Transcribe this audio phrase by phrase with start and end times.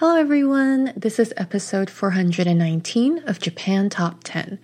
[0.00, 0.94] Hello, everyone.
[0.96, 4.58] This is episode 419 of Japan Top 10.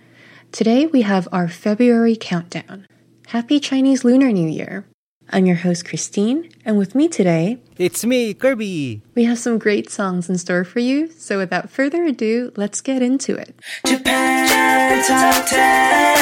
[0.51, 2.87] Today we have our February countdown.
[3.27, 4.87] Happy Chinese Lunar New Year.
[5.29, 9.03] I'm your host, Christine, and with me today, It's me, Kirby.
[9.13, 11.11] we have some great songs in store for you.
[11.11, 13.61] So without further ado, let's get into it.
[13.85, 16.17] Japan Top 10.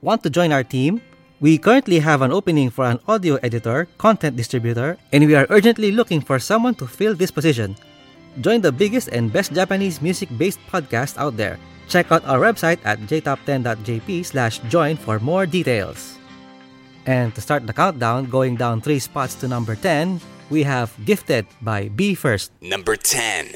[0.00, 1.02] Want to join our team?
[1.44, 5.92] We currently have an opening for an audio editor, content distributor, and we are urgently
[5.92, 7.76] looking for someone to fill this position.
[8.40, 11.60] Join the biggest and best Japanese music-based podcast out there.
[11.86, 16.16] Check out our website at jtop10.jp slash join for more details.
[17.04, 21.44] And to start the countdown, going down three spots to number 10, we have Gifted
[21.60, 22.56] by BE:FIRST.
[22.64, 23.52] Number 10.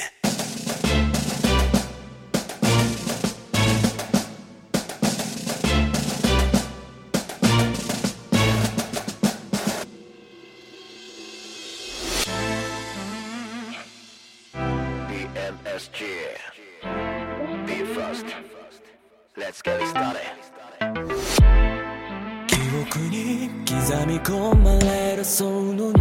[22.47, 23.75] 記憶に刻
[24.07, 25.95] み込まれるその匂い。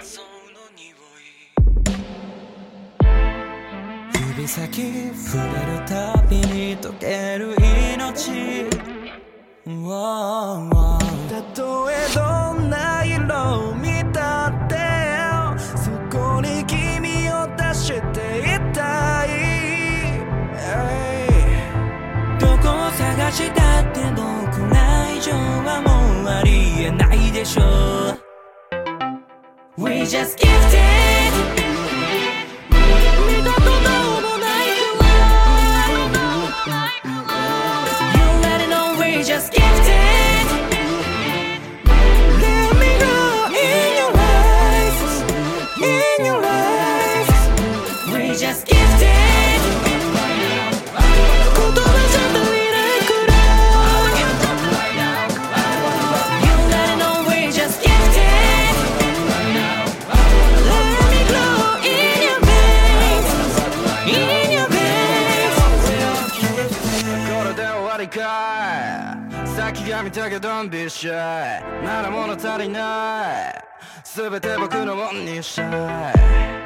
[0.00, 0.26] その
[0.76, 1.26] 匂い
[4.30, 7.54] 指先触れるたびに溶ける
[7.94, 8.66] 命。
[11.28, 12.35] たとえど
[23.36, 27.62] したって僕ら以上はもうありえないでしょ
[28.12, 28.18] う。
[29.76, 31.65] We just gifted
[70.86, 73.54] けど Don't be shy まだ物足りない。
[74.04, 76.14] 全て僕のもんにしたい。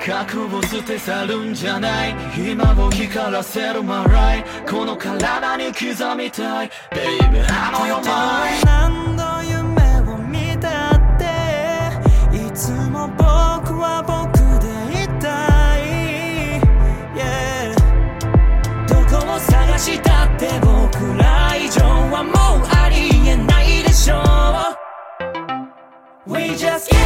[0.06, 2.14] 核を捨て去るんじゃない。
[2.36, 6.70] 今を光らせるマライこの体に刻みたい。
[6.90, 11.24] Baby あの世前何度夢を見たって？
[12.36, 13.24] いつも僕
[13.78, 14.68] は僕で
[15.04, 15.80] いたい、
[17.16, 17.74] yeah
[18.86, 21.80] どこを探したって僕ら以上
[22.10, 22.79] はもうありえ
[26.26, 26.99] We just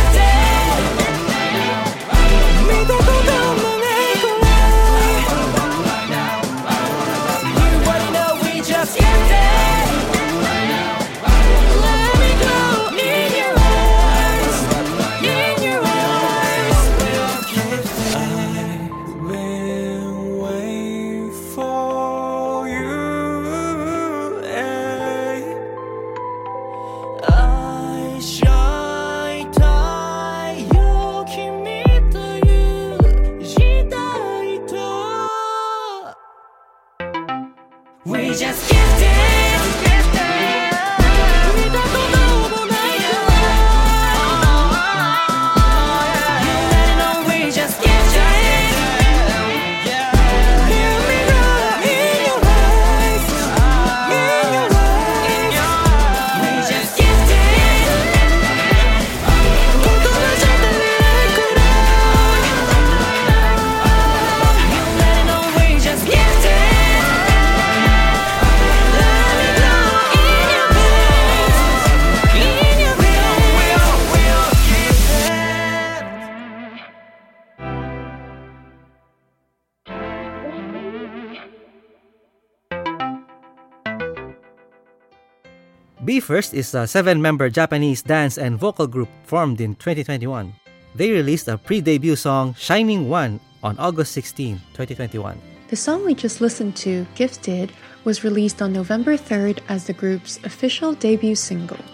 [86.24, 90.54] BE:FIRST is a seven member Japanese dance and vocal group formed in 2021.
[90.94, 95.36] They released a pre debut song, Shining One, on August 16, 2021.
[95.68, 97.72] The song we just listened to, Gifted,
[98.04, 101.84] was released on November 3rd as the group's official debut single.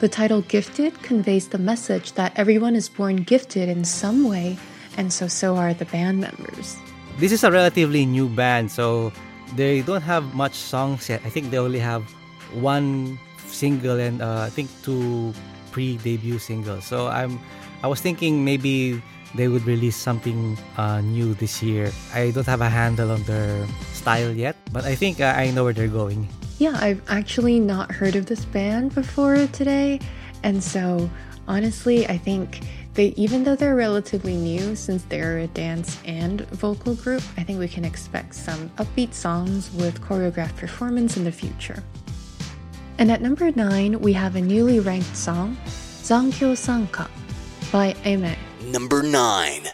[0.00, 4.58] The title Gifted conveys the message that everyone is born gifted in some way,
[4.96, 6.74] and so so are the band members.
[7.18, 9.12] This is a relatively new band, so
[9.54, 11.22] they don't have much songs yet.
[11.24, 12.02] I think they only have
[12.50, 15.32] one single and uh, I think two
[15.70, 16.84] pre-debut singles.
[16.84, 17.38] So I'm
[17.82, 19.02] I was thinking maybe
[19.34, 21.92] they would release something uh, new this year.
[22.14, 25.64] I don't have a handle on their style yet, but I think uh, I know
[25.64, 26.28] where they're going.
[26.58, 30.00] Yeah, I've actually not heard of this band before today,
[30.42, 31.10] and so
[31.46, 32.64] honestly, I think
[32.94, 37.58] they even though they're relatively new since they're a dance and vocal group, I think
[37.58, 41.84] we can expect some upbeat songs with choreographed performance in the future.
[42.98, 47.10] And at number 9, we have a newly ranked song, Zankyo Sanka
[47.70, 48.36] by Aimer.
[48.64, 49.68] Number 9.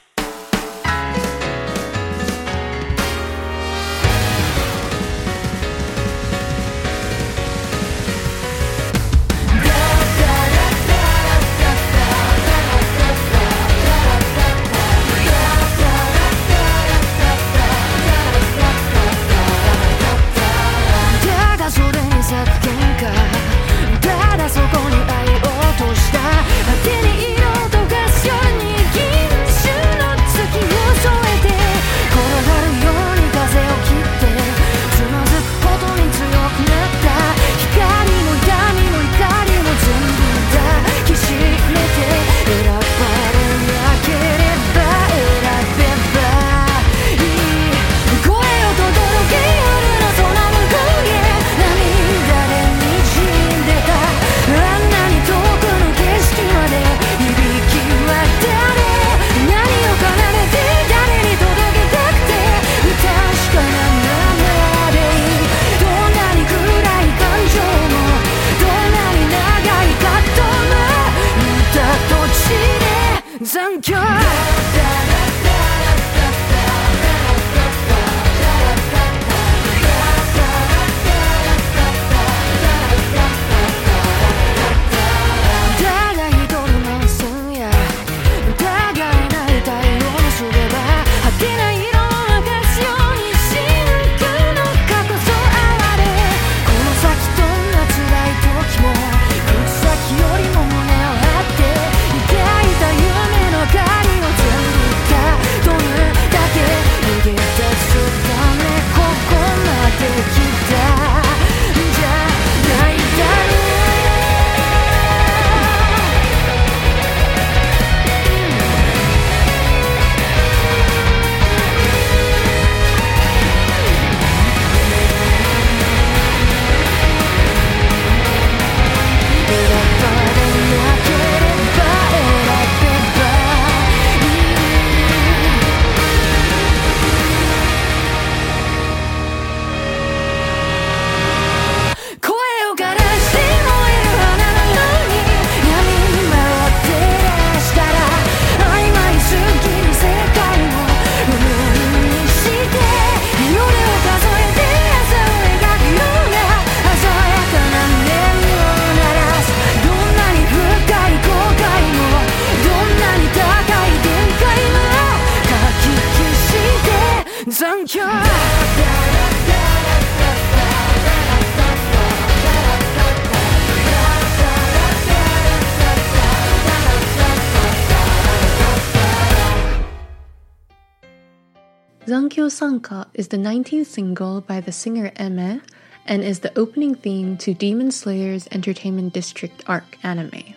[183.32, 185.62] The 19th single by the singer Aimer
[186.04, 190.52] and is the opening theme to Demon Slayer's Entertainment District arc anime.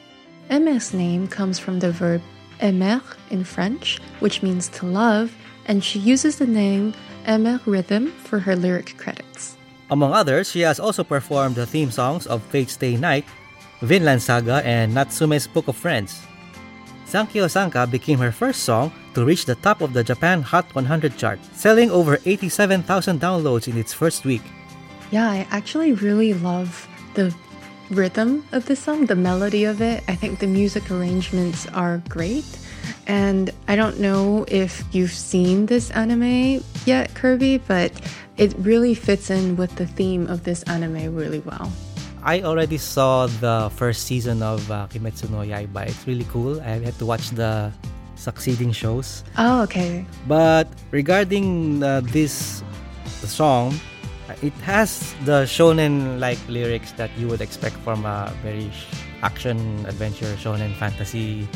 [0.50, 2.22] Aimer's name comes from the verb
[2.60, 3.02] aimer
[3.32, 5.32] in French, which means to love,
[5.68, 9.56] and she uses the name aimerrhythm for her lyric credits.
[9.90, 13.24] Among others, she has also performed the theme songs of Fate Stay Night,
[13.84, 16.20] Vinland Saga, and Natsume's Book of Friends.
[17.16, 21.16] Zankyo Sanka became her first song to reach the top of the Japan Hot 100
[21.16, 22.84] chart, selling over 87,000
[23.22, 24.42] downloads in its first week.
[25.12, 27.34] Yeah, I actually really love the
[27.90, 30.04] rhythm of the song, the melody of it.
[30.10, 32.44] I think the music arrangements are great.
[33.08, 37.94] And I don't know if you've seen this anime yet, Kirby, but
[38.36, 41.72] it really fits in with the theme of this anime really well.
[42.26, 45.86] I already saw the first season of uh, Kimetsu no Yaiba.
[45.86, 46.60] It's really cool.
[46.60, 47.72] I had to watch the
[48.16, 49.24] succeeding shows.
[49.38, 50.04] Oh, okay.
[50.28, 52.64] But regarding uh, this
[53.06, 53.78] song,
[54.42, 58.72] it has the shonen like lyrics that you would expect from a very
[59.22, 61.48] action adventure shonen fantasy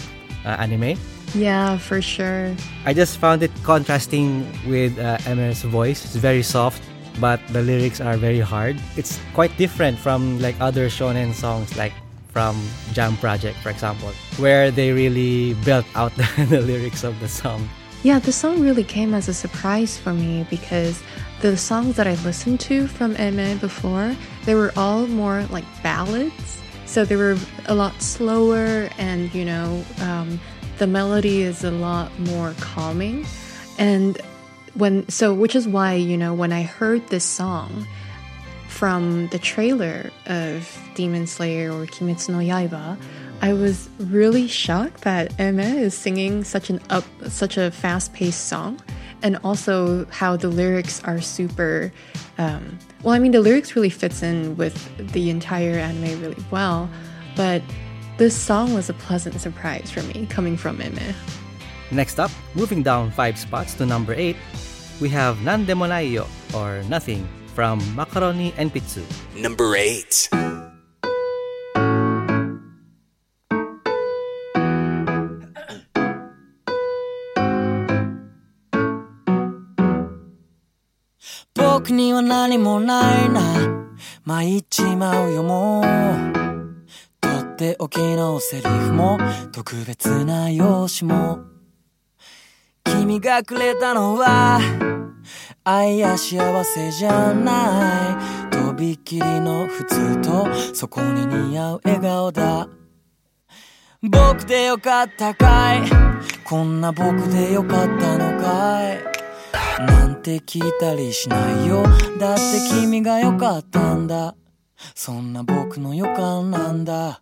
[0.46, 0.94] uh, anime.
[1.34, 2.56] Yeah, for sure.
[2.86, 6.06] I just found it contrasting with uh, Aimer's voice.
[6.06, 6.82] It's very soft,
[7.20, 8.80] but the lyrics are very hard.
[8.96, 11.94] It's quite different from like other shonen songs like
[12.30, 12.56] from
[12.94, 17.68] Jam Project, for example, where they really built out the, the lyrics of the song.
[18.04, 21.04] Yeah, the song really came as a surprise for me because
[21.42, 26.62] the songs that I listened to from Aimer before, they were all more like ballads.
[26.86, 30.40] So they were a lot slower, and you know, um,
[30.78, 33.26] the melody is a lot more calming.
[33.78, 34.18] And
[34.80, 37.88] when, so which is why, you know, when I heard this song
[38.68, 42.98] from the trailer of Demon Slayer or Kimetsu no Yaiba,
[43.42, 48.82] I was really shocked that Aimer is singing such an up, such a fast-paced song,
[49.22, 51.92] and also how the lyrics are super.
[52.38, 56.90] Um, well, I mean, the lyrics really fits in with the entire anime really well,
[57.36, 57.62] but
[58.18, 61.16] this song was a pleasant surprise for me coming from Aimer.
[61.92, 64.36] Next up, moving down five spots to number 8,
[65.00, 69.02] we have Nandemo Naiyo or Nothing from Macaroni and Pizza.
[69.36, 70.30] Number 8.
[81.56, 83.42] 僕には何もないな
[84.26, 85.84] 参っちまうよもう
[87.22, 89.18] とっておきのセリフも
[89.52, 91.40] 特別な用紙も
[92.84, 94.60] 君がくれたのは
[95.64, 98.18] 愛や幸せじゃな
[98.50, 98.52] い。
[98.52, 102.68] とびっきりの普通とそこに似合う笑顔だ。
[104.02, 105.82] 僕でよかったかい。
[106.44, 109.00] こんな僕でよかったのかい。
[109.86, 111.84] なんて聞いたりしないよ。
[112.20, 114.36] だって君が良かったんだ。
[114.96, 117.22] そんな僕の予感なんだ。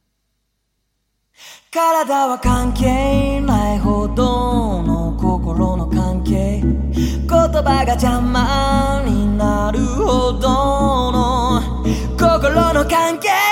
[1.72, 6.62] 体は関係ないほどの心の関係。
[6.62, 11.62] 言葉が邪魔になるほどの
[12.18, 13.47] 心の関係。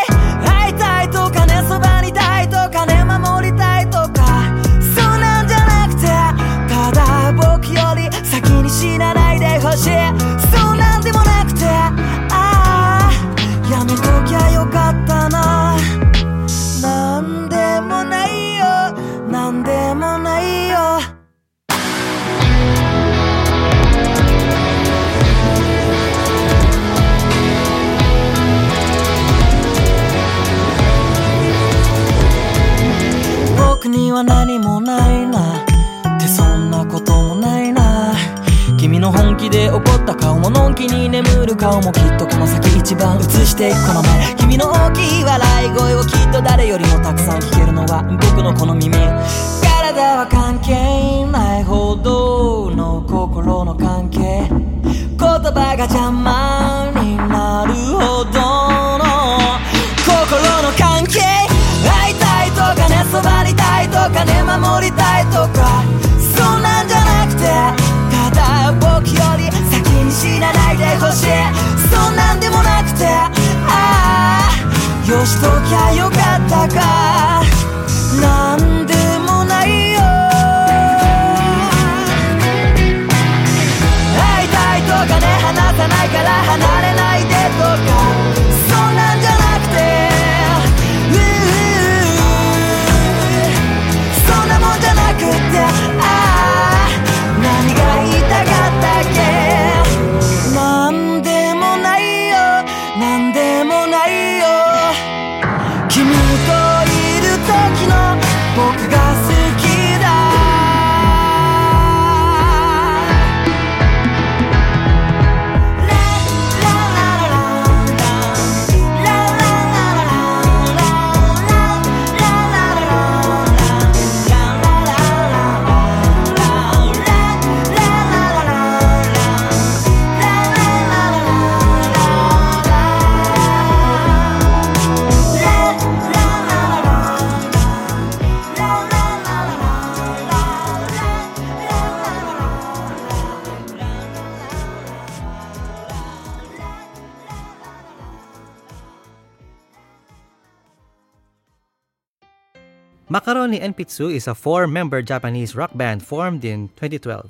[153.08, 157.30] Macaroni Enpitsu is a four-member Japanese rock band formed in 2012.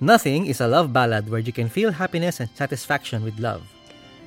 [0.00, 3.62] Nothing is a love ballad where you can feel happiness and satisfaction with love.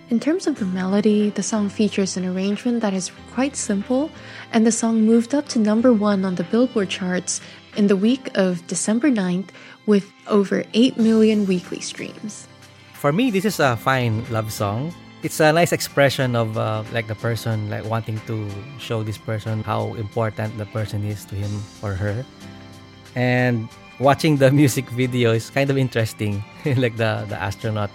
[0.10, 4.10] In terms of the melody, the song features an arrangement that is quite simple,
[4.53, 7.41] and the song moved up to number one on the Billboard charts
[7.75, 9.50] in the week of December 9th
[9.86, 12.48] with over 8 million weekly streams.
[12.93, 14.96] For me, this is a fine love song.
[15.24, 19.63] It's a nice expression of uh, like the person like wanting to show this person
[19.63, 22.25] how important the person is to him or her.
[23.15, 27.89] And watching the music video is kind of interesting, like the the astronaut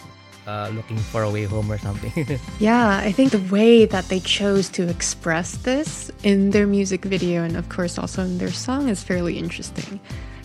[0.49, 2.41] uh, looking for a way home or something.
[2.59, 7.45] Yeah, I think the way that they chose to express this in their music video
[7.45, 10.01] and, of course, also in their song is fairly interesting.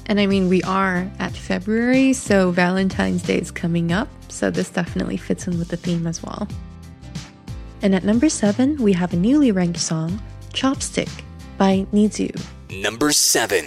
[0.07, 4.69] And I mean, we are at February, so Valentine's Day is coming up, so this
[4.69, 6.47] definitely fits in with the theme as well.
[7.83, 10.21] And at number seven, we have a newly ranked song,
[10.53, 11.11] Chopstick
[11.57, 12.33] by NiziU.
[12.81, 13.65] Number 7.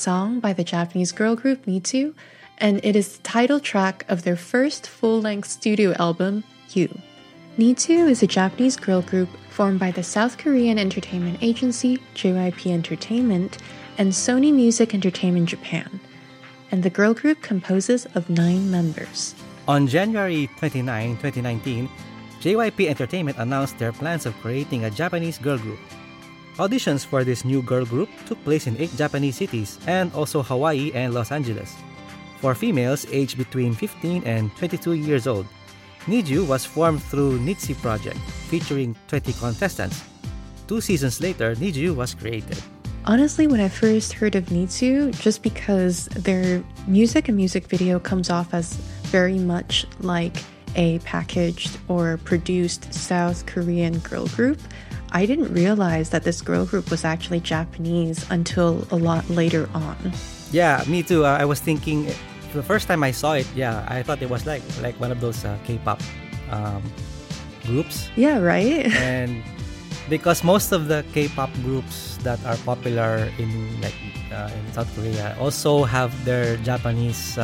[0.00, 2.14] Song by the Japanese girl group NiziU,
[2.56, 6.88] and it is the title track of their first full length studio album, You.
[7.58, 13.58] NiziU is a Japanese girl group formed by the South Korean entertainment agency JYP Entertainment
[13.98, 16.00] and Sony Music Entertainment Japan,
[16.72, 19.34] and the girl group composes of nine members.
[19.68, 21.90] On January 29, 2019,
[22.40, 25.78] JYP Entertainment announced their plans of creating a Japanese girl group.
[26.56, 30.90] Auditions for this new girl group took place in eight Japanese cities and also Hawaii
[30.94, 31.74] and Los Angeles.
[32.40, 35.46] For females aged between 15 and 22 years old,
[36.06, 40.02] NiziU was formed through Nizi Project, featuring 20 contestants.
[40.66, 42.58] Two seasons later, NiziU was created.
[43.06, 48.28] Honestly, when I first heard of NiziU, just because their music and music video comes
[48.30, 48.74] off as
[49.08, 50.36] very much like
[50.76, 54.60] a packaged or produced South Korean girl group,
[55.12, 60.12] I didn't realize that this girl group was actually Japanese until a lot later on.
[60.52, 61.24] Yeah, me too.
[61.24, 62.06] Uh, I was thinking
[62.52, 65.20] the first time I saw it, yeah, I thought it was like like one of
[65.20, 66.00] those uh, K-pop
[66.50, 66.82] um,
[67.66, 68.86] groups, Yeah, right?
[68.98, 69.42] and
[70.08, 73.94] because most of the K-pop groups that are popular in like
[74.32, 77.38] uh, in South Korea also have their Japanese.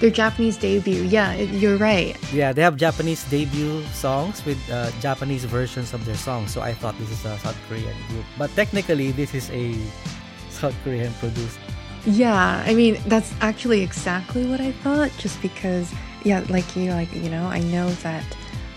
[0.00, 1.02] Their Japanese debut.
[1.02, 2.16] Yeah, it, you're right.
[2.32, 6.52] yeah, they have Japanese debut songs with uh, Japanese versions of their songs.
[6.52, 9.74] So I thought this is a South Korean group, but technically this is a
[10.50, 11.58] South Korean produced.
[12.06, 15.10] Yeah, I mean that's actually exactly what I thought.
[15.18, 18.24] Just because, yeah, like you, like you know, I know that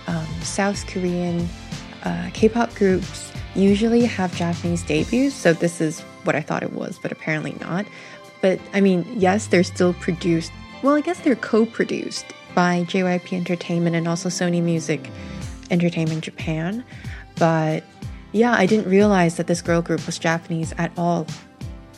[0.07, 1.47] um, South Korean
[2.03, 6.97] uh, K-pop groups usually have Japanese debuts, so this is what I thought it was,
[6.99, 7.85] but apparently not.
[8.41, 10.51] But I mean, yes, they're still produced.
[10.83, 15.09] Well, I guess they're co-produced by JYP Entertainment and also Sony Music
[15.69, 16.83] Entertainment Japan.
[17.37, 17.83] But
[18.31, 21.27] yeah, I didn't realize that this girl group was Japanese at all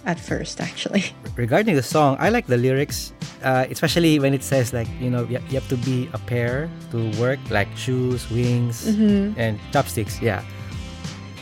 [0.06, 1.06] at first, actually.
[1.36, 5.24] regarding the song, I like the lyrics, uh, especially when it says like you know
[5.24, 8.88] you you have to be a pair to work, like shoes, wings,
[9.38, 10.22] and chopsticks.
[10.22, 10.44] Yeah.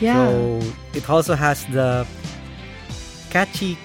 [0.00, 0.28] Yeah.
[0.28, 0.60] So
[0.94, 2.06] it also has the
[3.30, 3.78] catchy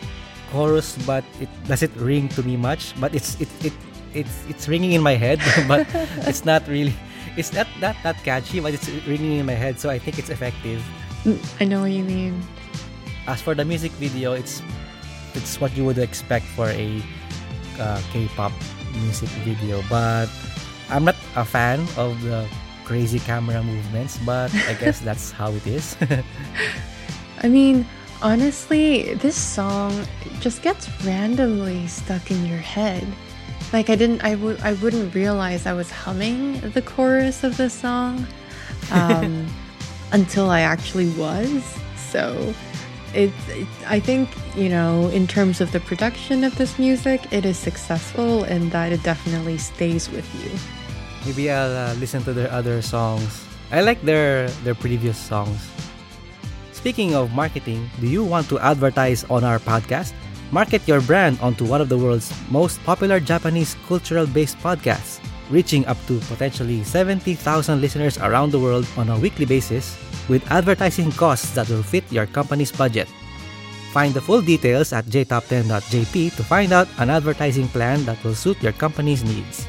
[0.51, 2.93] chorus, but it doesn't ring to me much.
[2.99, 3.73] But it's it it
[4.13, 5.87] it's it's ringing in my head, but
[6.27, 6.93] it's not really.
[7.37, 9.79] It's not that that catchy, but it's ringing in my head.
[9.79, 10.81] So I think it's effective.
[11.23, 12.41] Mm, I know what you mean.
[13.27, 14.61] As for the music video, it's
[15.35, 17.03] it's what you would expect for a
[17.77, 18.51] uh, K-pop
[19.05, 19.83] music video.
[19.89, 20.31] But
[20.89, 22.47] I'm not a fan of the
[22.87, 24.17] crazy camera movements.
[24.25, 25.93] But I guess that's how it is.
[27.43, 27.85] I mean,
[28.21, 30.05] honestly, this song
[30.39, 33.05] just gets randomly stuck in your head.
[33.73, 37.69] Like I didn't, I would, I wouldn't realize I was humming the chorus of the
[37.69, 38.25] song
[38.91, 39.47] um,
[40.11, 41.63] until I actually was.
[41.97, 42.53] So,
[43.13, 47.45] it, it, I think you know, in terms of the production of this music, it
[47.45, 50.51] is successful, and that it definitely stays with you.
[51.25, 53.45] Maybe I'll uh, listen to their other songs.
[53.71, 55.59] I like their their previous songs.
[56.87, 60.15] Speaking of marketing, do you want to advertise on our podcast?
[60.55, 65.19] Market your brand onto one of the world's most popular Japanese cultural-based podcasts,
[65.51, 69.99] reaching up to potentially 70,000 listeners around the world on a weekly basis
[70.31, 73.11] with advertising costs that will fit your company's budget.
[73.91, 78.63] Find the full details at jtop10.jp to find out an advertising plan that will suit
[78.63, 79.67] your company's needs.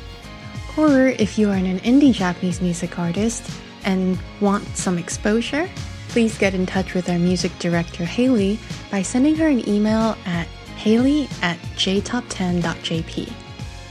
[0.79, 3.43] Or if you are an indie Japanese music artist
[3.83, 5.67] and want some exposure,
[6.19, 8.59] please get in touch with our music director Haley
[8.91, 13.33] by sending her an email at haley at jtop10.jp.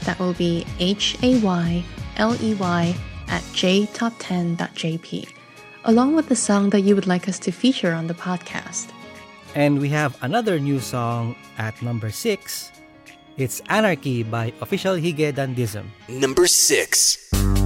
[0.04, 1.82] That will be H A Y
[2.18, 2.94] L E Y
[3.28, 5.32] at jtop10.jp,
[5.86, 8.92] along with the song that you would like us to feature on the podcast.
[9.54, 12.72] And we have another new song at number 6.
[13.38, 15.86] It's Anarchy by Official Hige Dandism.
[16.10, 17.30] Number 6."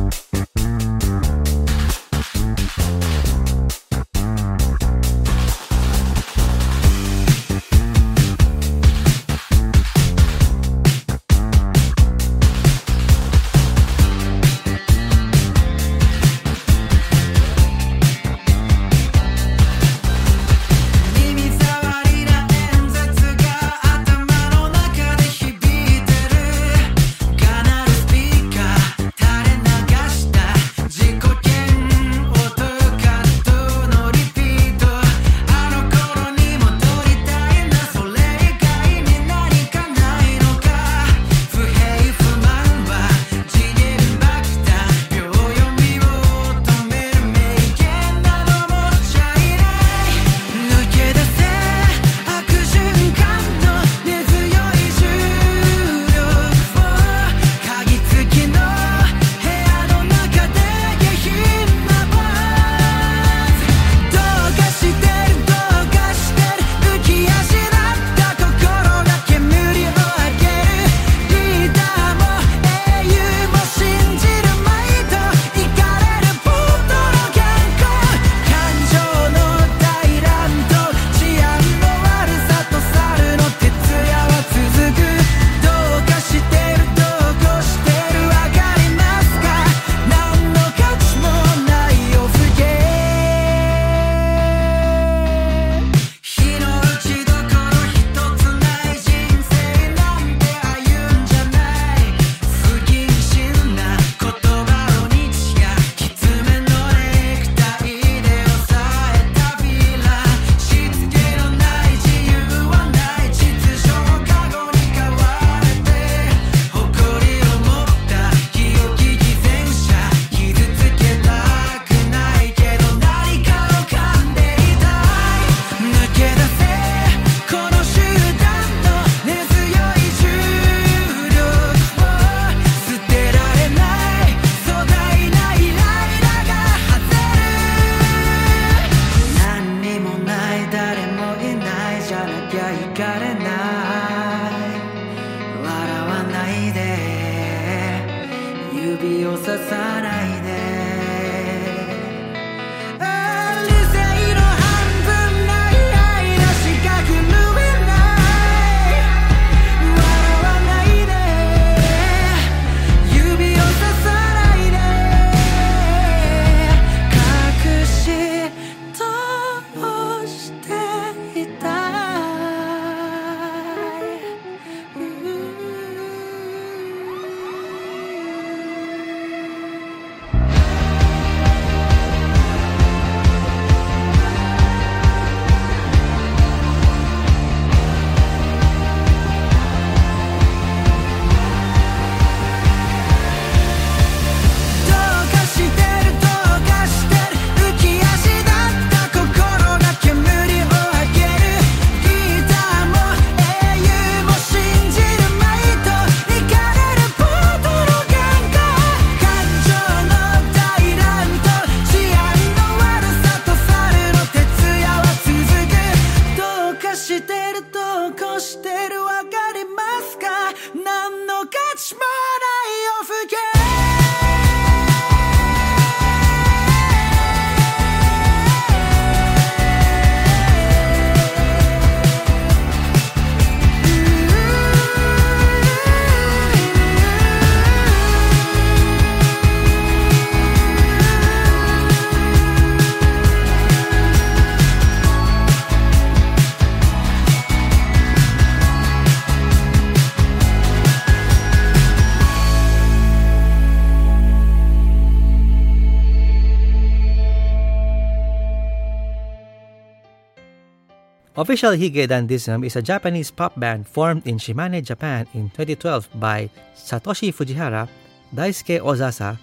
[261.43, 266.49] Official Hige Dandism is a Japanese pop band formed in Shimane, Japan in 2012 by
[266.71, 267.89] Satoshi Fujihara,
[268.33, 269.37] Daisuke Ozasa,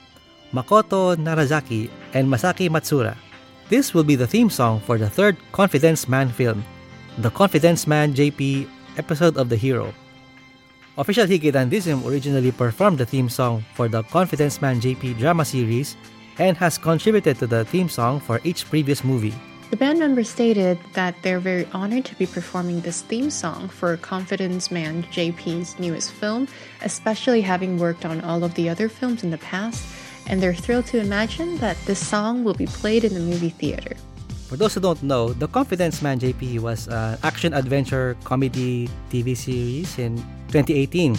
[0.54, 3.18] Makoto Narazaki, and Masaki Matsuura.
[3.68, 6.64] This will be the theme song for the third Confidence Man film,
[7.18, 9.94] The Confidence Man JP episode of The Hero.
[10.98, 15.98] Official Hige Dandism originally performed the theme song for the Confidence Man JP drama series
[16.38, 19.36] and has contributed to the theme song for each previous movie.
[19.70, 23.96] The band members stated that they're very honored to be performing this theme song for
[23.98, 26.48] Confidence Man JP's newest film,
[26.82, 29.86] especially having worked on all of the other films in the past,
[30.26, 33.94] and they're thrilled to imagine that this song will be played in the movie theater.
[34.50, 39.38] For those who don't know, The Confidence Man JP was an action adventure comedy TV
[39.38, 40.18] series in
[40.50, 41.14] 2018.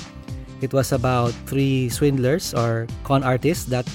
[0.60, 3.86] It was about three swindlers or con artists that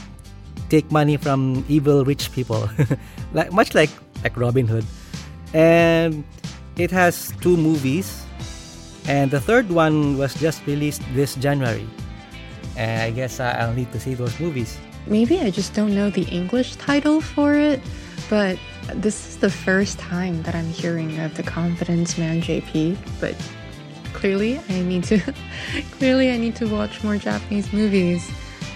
[0.70, 2.70] take money from evil rich people,
[3.34, 3.92] like much like
[4.26, 4.86] like Robin Hood.
[5.54, 6.26] And
[6.76, 8.26] it has two movies,
[9.08, 11.88] and the third one was just released this January.
[12.76, 14.78] And I guess I'll need to see those movies.
[15.08, 17.80] Maybe I just don't know the English title for it,
[18.28, 18.58] but
[18.98, 23.38] this is the first time that I'm hearing of the Confidence Man JP, but
[24.12, 25.22] clearly I need to
[26.02, 28.26] clearly I need to watch more Japanese movies.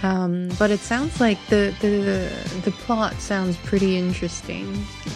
[0.01, 2.31] Um, but it sounds like the, the
[2.63, 4.65] the plot sounds pretty interesting.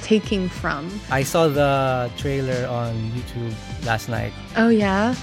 [0.02, 4.34] Taking from I saw the trailer on YouTube last night.
[4.58, 5.16] oh yeah,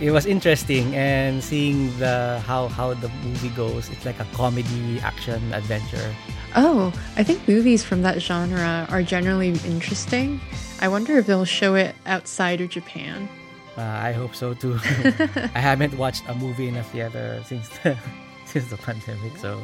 [0.00, 4.98] it was interesting and seeing the how how the movie goes it's like a comedy
[5.00, 6.10] action adventure
[6.56, 10.40] oh I think movies from that genre are generally interesting.
[10.80, 13.28] I wonder if they'll show it outside of Japan.
[13.78, 14.74] uh, i hope so too
[15.54, 17.94] i haven't watched a movie in a theater since the
[18.54, 19.58] since the pandemic so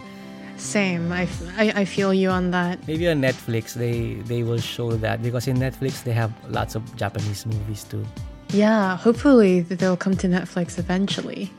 [0.60, 2.76] Same, I, f- I- I feel you on that.
[2.86, 6.82] maybe on netflix they they will show that because in netflix they have lots of
[7.00, 8.04] japanese movies too
[8.52, 11.54] Yeah, hopefully they'll come to Netflix eventually.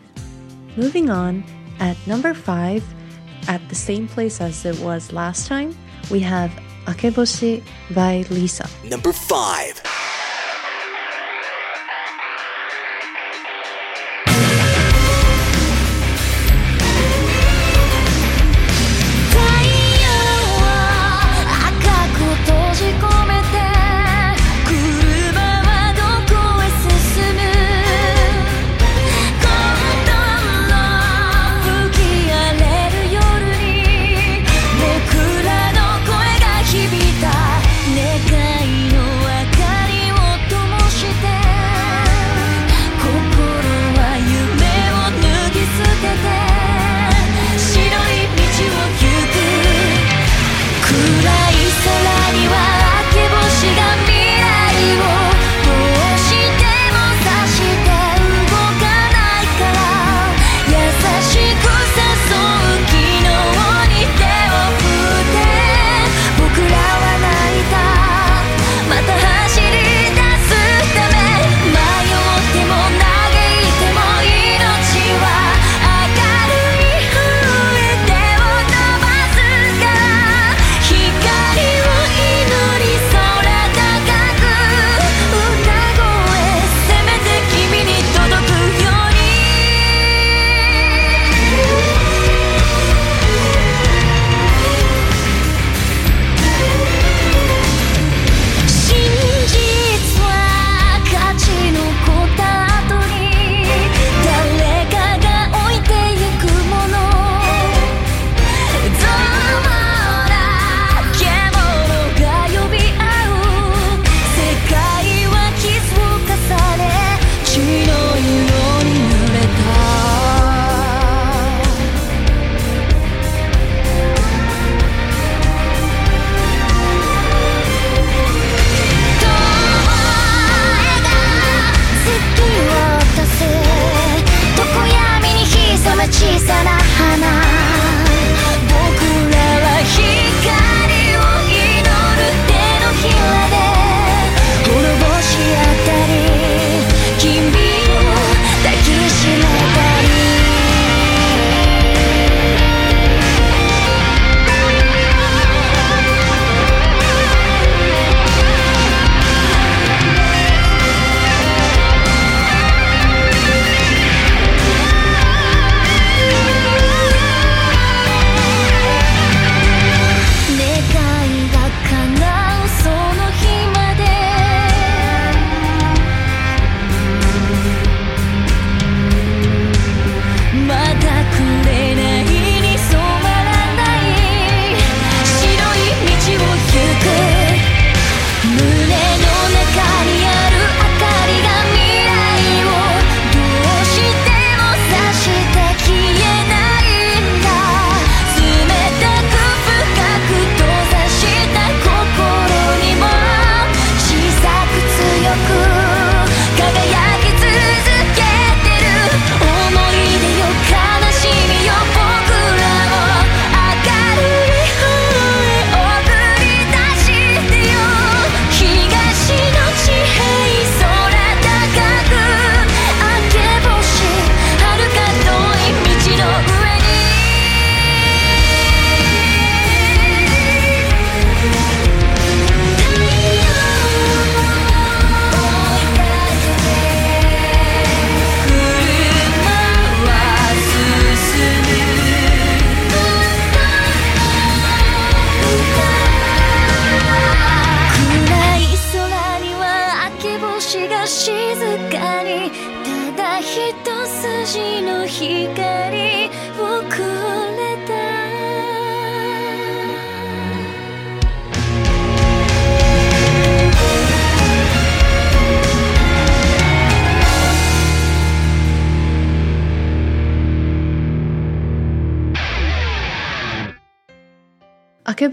[0.75, 1.43] Moving on,
[1.79, 2.83] at number five,
[3.47, 5.71] at the same place as it was last time,
[6.11, 6.51] we have
[6.91, 7.63] Akeboshi
[7.95, 8.67] by Lisa.
[8.83, 10.00] Number 5.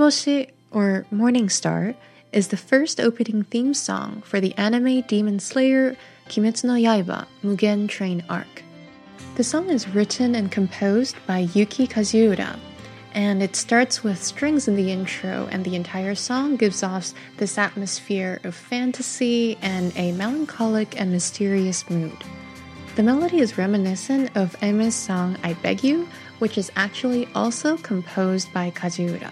[0.08, 1.94] Akeboshi, or Morning Star,
[2.32, 5.96] is the first opening theme song for the anime Demon Slayer
[6.28, 8.62] Kimetsu no Yaiba Mugen Train arc.
[9.34, 12.58] The song is written and composed by Yuki Kajiura,
[13.12, 17.58] and it starts with strings in the intro, and the entire song gives off this
[17.58, 22.16] atmosphere of fantasy and a melancholic and mysterious mood.
[22.96, 28.50] The melody is reminiscent of Aimer's song I Beg You, which is actually also composed
[28.54, 29.30] by Kajiura.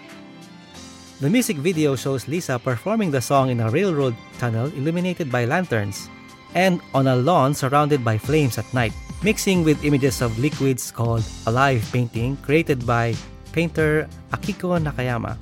[1.17, 6.13] The music video shows Lisa performing the song in a railroad tunnel illuminated by lanterns
[6.53, 8.93] and on a lawn surrounded by flames at night,
[9.23, 13.15] mixing with images of liquids called alive painting created by
[13.51, 15.41] painter Akiko Nakayama.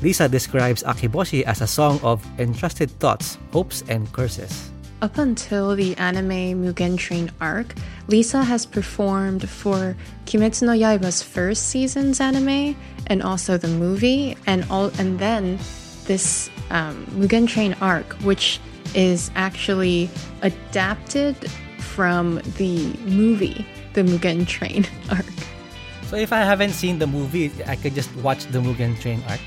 [0.00, 4.71] Lisa describes Akeboshi as a song of entrusted thoughts, hopes, and curses.
[5.02, 7.74] Up until the anime Mugen Train arc,
[8.06, 9.96] Lisa has performed for
[10.26, 12.76] Kimetsu no Yaiba's first season's anime
[13.08, 15.58] and also the movie, and all, and then
[16.04, 18.60] this um, Mugen Train arc, which
[18.94, 20.08] is actually
[20.42, 21.34] adapted
[21.80, 25.26] from the movie, the Mugen Train arc.
[26.06, 29.40] So if I haven't seen the movie, I could just watch the Mugen Train arc.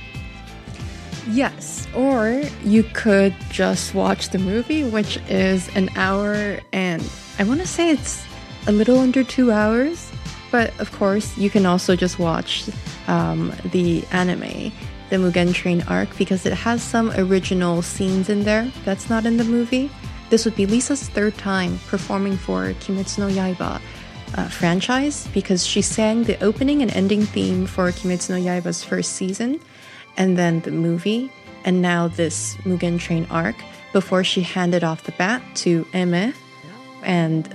[1.28, 7.03] Yes, or you could just watch the movie, which is an hour and
[7.39, 8.23] I want to say it's
[8.67, 10.11] a little under two hours.
[10.51, 12.69] But of course, you can also just watch
[13.07, 14.71] um, the anime,
[15.09, 19.38] the Mugen Train arc, because it has some original scenes in there that's not in
[19.38, 19.89] the movie.
[20.30, 23.82] This would be Lisa's third time performing for Kimetsu no Yaiba
[24.36, 29.13] uh, franchise because she sang the opening and ending theme for Kimetsu no Yaiba's first
[29.13, 29.59] season
[30.18, 31.32] and then the movie,
[31.63, 33.55] and now this Mugen Train arc
[33.93, 36.34] before she handed off the bat to Aimer.
[37.03, 37.47] And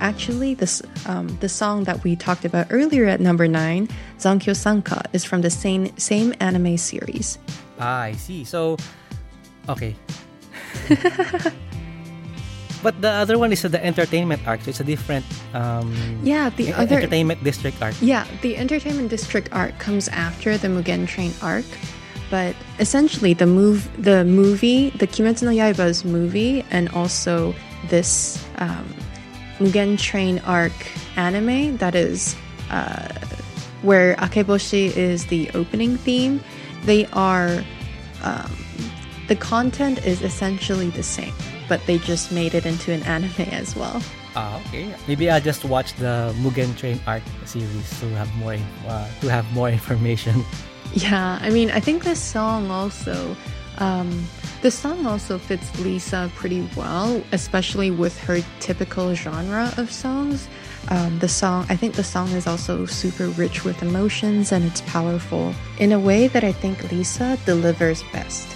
[0.00, 3.88] actually, this um, the song that we talked about earlier at number nine,
[4.18, 7.38] Zankyo Sanka, is from the same same anime series.
[7.78, 8.44] Ah, I see.
[8.44, 8.76] So,
[9.68, 9.94] okay.
[12.82, 14.62] but the other one is the entertainment arc.
[14.62, 15.24] So it's a different.
[15.54, 17.94] Um, Yeah, the other entertainment district arc.
[18.00, 21.66] Yeah, the Entertainment District arc comes after the Mugen Train arc,
[22.30, 27.54] but essentially the move, the movie, the Kimetsu no Yaiba's movie, and also
[27.88, 28.94] this um,
[29.58, 30.72] Mugen Train arc
[31.16, 32.36] anime that is
[32.70, 33.08] uh,
[33.82, 36.42] where Akeboshi is the opening theme.
[36.84, 37.64] They are
[38.22, 38.50] um,
[39.28, 41.34] the content is essentially the same,
[41.68, 44.02] but they just made it into an anime as well.
[44.34, 44.92] Ah, okay.
[45.08, 48.56] Maybe I'll just watch the Mugen Train arc series to have more
[48.86, 50.44] uh, to have more information.
[50.96, 53.36] Yeah, I mean, I think this song also,
[53.76, 54.08] um,
[54.62, 60.48] the song also fits Lisa pretty well, especially with her typical genre of songs.
[60.88, 64.80] Um, the song, I think the song is also super rich with emotions and it's
[64.88, 68.48] powerful in a way that I think Lisa delivers best.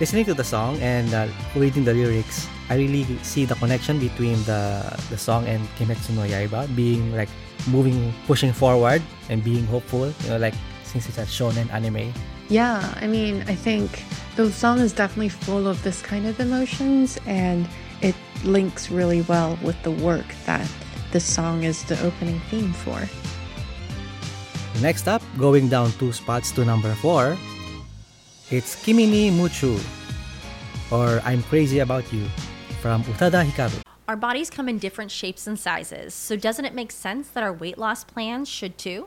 [0.00, 4.42] Listening to the song and uh, reading the lyrics, I really see the connection between
[4.50, 7.28] the the song and Kimetsu no Yaiba being like
[7.70, 8.98] moving, pushing forward,
[9.30, 10.10] and being hopeful.
[10.26, 10.54] You know, like
[10.94, 12.14] since it's a shonen anime.
[12.48, 14.04] Yeah, I mean, I think
[14.36, 17.66] the song is definitely full of this kind of emotions and
[18.00, 18.14] it
[18.44, 20.70] links really well with the work that
[21.10, 23.02] the song is the opening theme for.
[24.80, 27.36] Next up, going down two spots to number four,
[28.50, 29.78] it's Kimi ni Muchu,
[30.90, 32.26] or I'm Crazy About You,
[32.80, 33.82] from Utada Hikaru.
[34.06, 37.52] Our bodies come in different shapes and sizes, so doesn't it make sense that our
[37.52, 39.06] weight loss plans should too?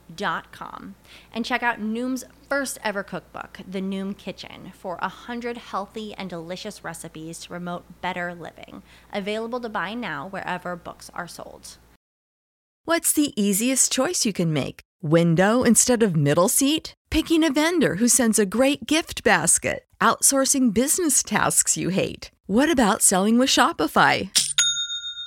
[0.15, 0.95] dot com
[1.33, 6.29] and check out Noom's first ever cookbook, The Noom Kitchen, for a hundred healthy and
[6.29, 8.83] delicious recipes to promote better living.
[9.13, 11.77] Available to buy now wherever books are sold.
[12.85, 14.81] What's the easiest choice you can make?
[15.01, 16.93] Window instead of middle seat?
[17.09, 19.85] Picking a vendor who sends a great gift basket?
[20.01, 22.31] Outsourcing business tasks you hate?
[22.47, 24.29] What about selling with Shopify?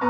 [0.00, 0.08] 君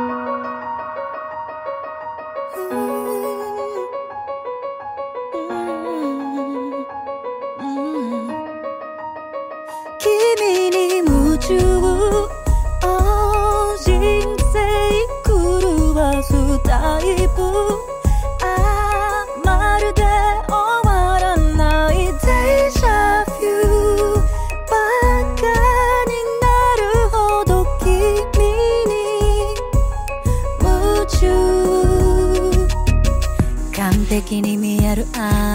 [10.70, 11.59] に夢中
[12.82, 13.91] あ人
[14.53, 14.55] 生
[15.26, 17.69] 狂わすタイプ。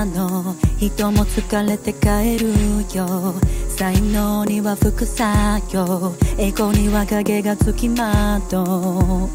[0.03, 2.49] の人も疲れて帰る
[2.93, 3.35] よ。
[3.69, 5.27] 才能には副作
[5.71, 6.13] 用。
[6.37, 9.29] 栄光には影がつきまとう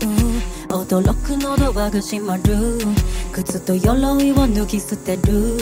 [0.68, 2.78] 驚くのドアが閉まる。
[3.32, 5.56] 靴と鎧を脱ぎ捨てる。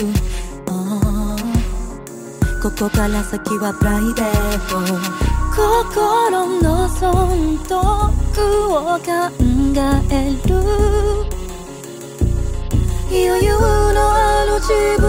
[0.67, 2.61] あー。
[2.61, 4.81] ここから先はプライベート。
[5.55, 7.79] 心の損得
[8.71, 9.07] を考
[10.11, 10.49] える。
[13.11, 13.49] 余裕
[13.93, 15.07] のある自分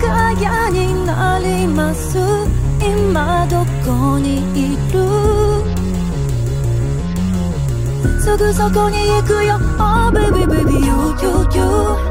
[0.00, 2.18] が嫌になります。
[2.80, 4.98] 今どこにいる？
[8.20, 9.58] すぐそこに行くよ。
[9.78, 12.07] Oh baby baby you you you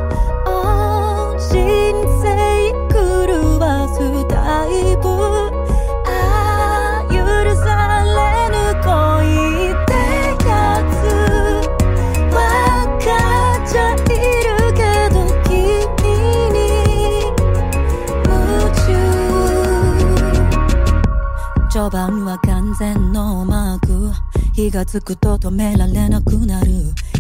[21.89, 24.11] は完全ノーマーク。
[24.53, 26.71] 火がつくと止められなくなる。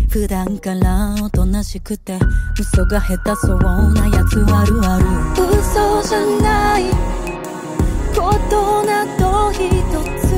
[0.09, 2.19] 普段からおとなしくて
[2.59, 5.05] 嘘が下手そうなやつあるある。
[5.57, 6.83] 嘘じゃない
[8.13, 10.31] ことなど一つ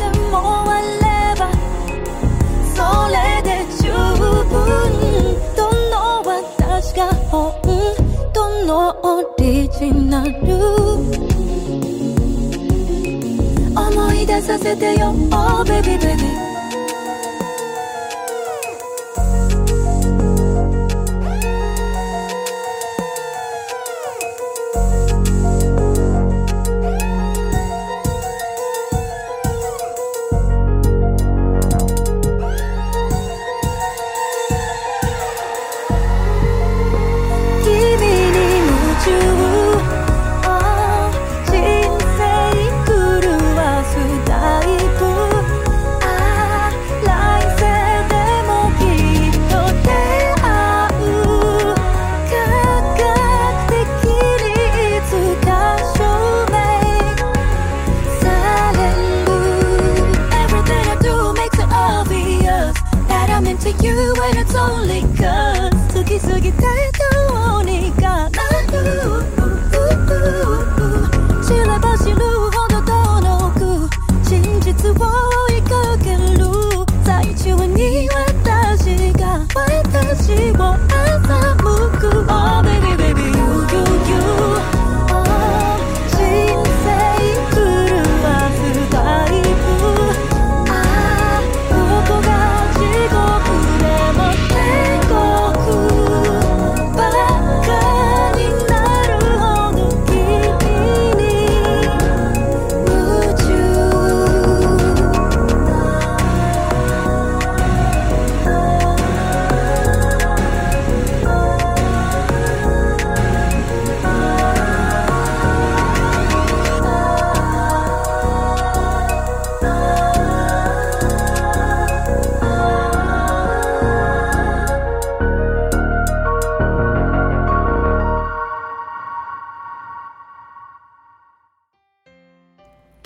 [0.00, 1.48] でもあれば。
[2.74, 3.48] それで
[3.80, 4.58] 十分
[5.56, 5.58] ど
[5.90, 5.94] の
[6.26, 7.52] 私が本
[8.32, 10.30] 当のオリジナル。
[13.90, 16.49] 思い出させてよ Oh baby baby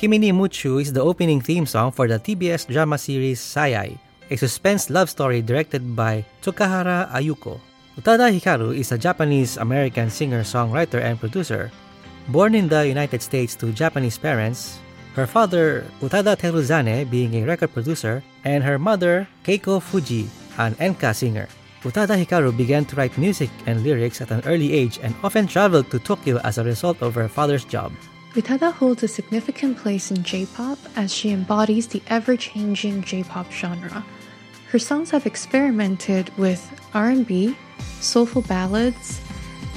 [0.05, 3.97] Kimi ni Muchu is the opening theme song for the TBS drama series Saiai,
[4.29, 7.57] a suspense love story directed by Tsukahara Ayuko.
[7.97, 11.73] Utada Hikaru is a Japanese-American singer-songwriter and producer.
[12.29, 14.77] Born in the United States to Japanese parents,
[15.17, 20.29] her father, Utada Teruzane, being a record producer, and her mother, Keiko Fuji,
[20.59, 21.49] an enka singer.
[21.81, 25.89] Utada Hikaru began to write music and lyrics at an early age and often traveled
[25.91, 27.91] to Tokyo as a result of her father's job.
[28.35, 34.05] Utada holds a significant place in J-pop as she embodies the ever-changing J-pop genre.
[34.71, 37.57] Her songs have experimented with R&B,
[38.01, 39.21] soulful ballads,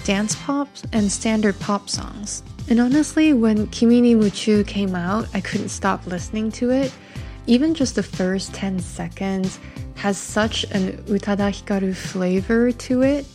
[0.06, 2.42] dance pop, and standard pop songs.
[2.68, 6.92] And honestly, when Kimi ni Muchu came out, I couldn't stop listening to it.
[7.46, 9.60] Even just the first 10 seconds
[9.98, 13.28] has such an Utada Hikaru flavor to it.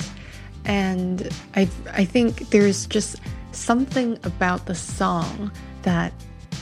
[0.64, 3.20] And I, I think there's just
[3.52, 5.50] something about the song
[5.82, 6.12] that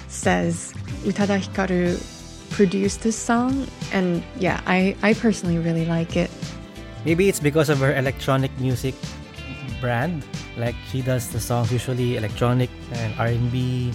[0.09, 0.73] says
[1.05, 1.97] Utada Hikaru
[2.51, 3.67] produced this song.
[3.93, 6.31] And yeah, I, I personally really like it.
[7.05, 8.95] Maybe it's because of her electronic music
[9.81, 10.25] brand.
[10.57, 13.93] Like she does the songs usually electronic and R&B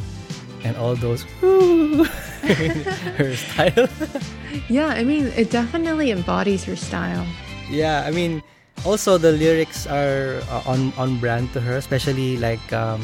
[0.63, 3.87] and all those her style.
[4.69, 7.27] Yeah, I mean, it definitely embodies her style.
[7.69, 8.41] yeah, I mean
[8.83, 13.01] also the lyrics are uh, on on brand to her, especially like um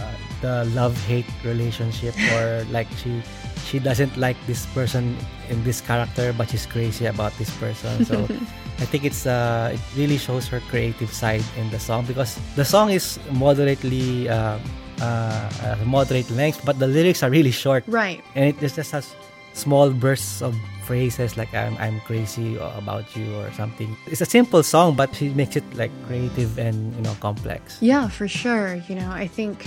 [0.00, 0.10] uh,
[0.42, 3.22] the love-hate relationship or like she
[3.64, 5.16] she doesn't like this person
[5.50, 8.04] in this character but she's crazy about this person.
[8.04, 8.26] So
[8.82, 12.64] I think it's uh it really shows her creative side in the song because the
[12.64, 14.58] song is moderately uh,
[15.00, 18.24] uh, uh, moderate length, but the lyrics are really short, Right.
[18.34, 19.14] and it just has
[19.52, 20.54] small bursts of
[20.86, 23.90] phrases like "I'm I'm crazy about you" or something.
[24.06, 27.78] It's a simple song, but she makes it like creative and you know complex.
[27.82, 28.78] Yeah, for sure.
[28.88, 29.66] You know, I think,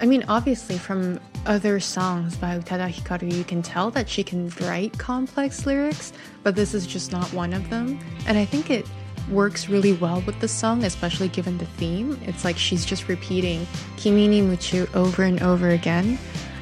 [0.00, 4.52] I mean, obviously from other songs by Utada Hikaru, you can tell that she can
[4.60, 7.98] write complex lyrics, but this is just not one of them.
[8.26, 8.86] And I think it
[9.30, 12.18] works really well with the song, especially given the theme.
[12.26, 16.18] It's like she's just repeating Kimi ni Muchu over and over again.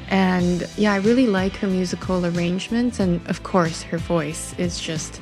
[0.09, 5.21] And yeah, I really like her musical arrangements, and of course, her voice is just.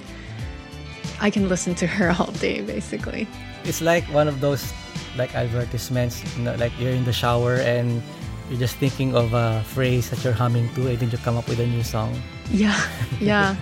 [1.20, 3.28] I can listen to her all day, basically.
[3.64, 4.72] It's like one of those
[5.18, 8.02] like advertisements, you know, like you're in the shower and
[8.50, 11.48] you're just thinking of a phrase that you're humming to, and then you come up
[11.50, 12.16] with a new song.
[12.52, 12.80] Yeah,
[13.20, 13.56] yeah.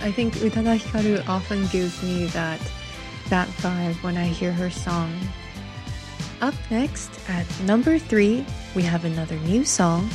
[0.00, 2.60] I think Utada Hikaru often gives me that
[3.30, 5.10] that vibe when I hear her song.
[6.40, 8.44] Up next at number three,
[8.74, 10.10] we have another new song,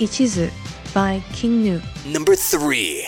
[0.00, 0.50] Ichizu
[0.94, 1.80] by King Gnu.
[2.06, 3.06] Number 3.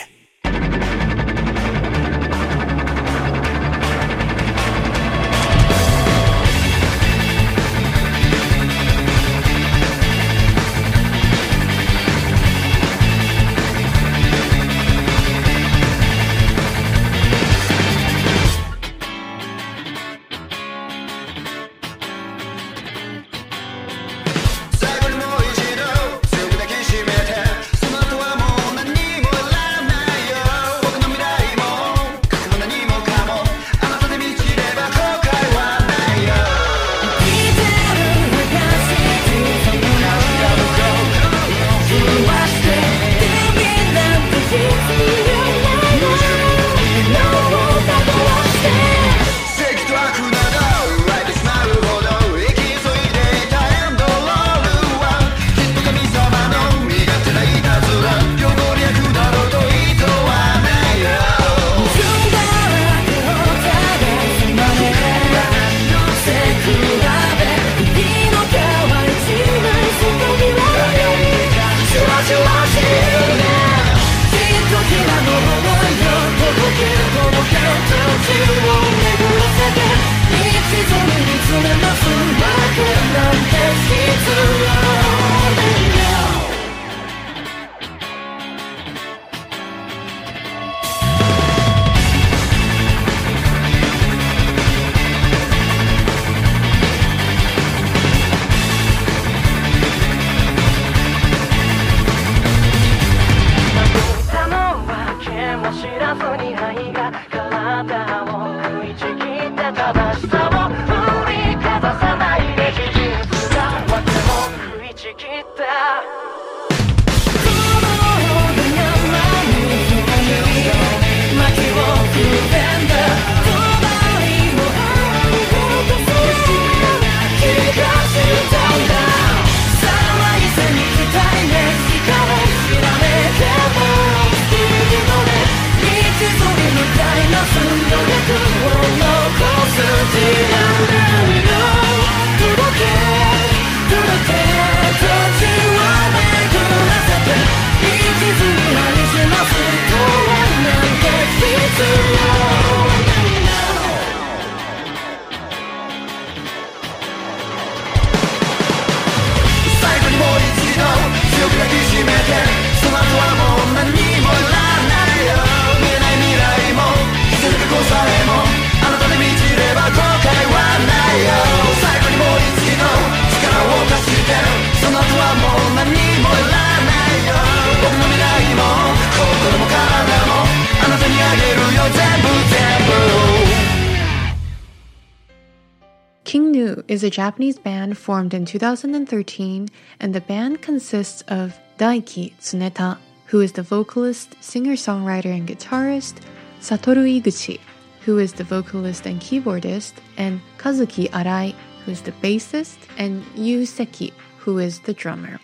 [186.93, 189.67] Is a Japanese band formed in 2013,
[189.99, 196.17] and the band consists of Daiki Tsuneta, who is the vocalist, singer songwriter, and guitarist,
[196.61, 197.59] Satoru Iguchi,
[198.05, 203.65] who is the vocalist and keyboardist, and Kazuki Arai, who is the bassist, and Yu
[203.65, 205.39] Seki, who is the drummer.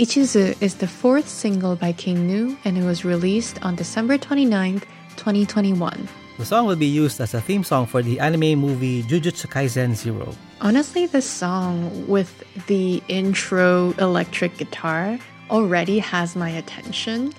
[0.00, 4.80] Ichizu is the fourth single by King Gnu and it was released on December 29,
[5.14, 6.08] 2021.
[6.38, 9.96] The song will be used as a theme song for the anime movie Jujutsu Kaisen
[9.96, 10.36] Zero.
[10.60, 15.18] Honestly, this song with the intro electric guitar
[15.50, 17.34] already has my attention.